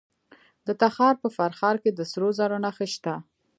[0.65, 3.13] د تخار په فرخار کې د سرو زرو نښې شته.